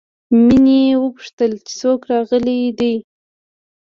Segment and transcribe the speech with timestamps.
[0.45, 2.93] مينې وپوښتل چې څوک راغلي دي